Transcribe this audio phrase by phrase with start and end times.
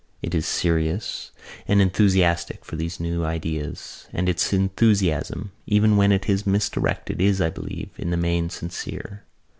[0.23, 1.29] It is serious
[1.67, 7.39] and enthusiastic for these new ideas and its enthusiasm, even when it is misdirected, is,
[7.39, 9.25] I believe, in the main sincere.